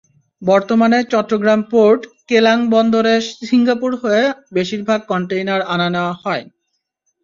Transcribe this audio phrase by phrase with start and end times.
[0.41, 3.15] বর্তমানে চট্টগ্রাম-পোর্ট কেলাং বন্দরে
[3.41, 4.23] সিঙ্গাপুর হয়ে
[4.55, 6.43] বেশির ভাগ কনটেইনার আনা-নেওয়া হয়।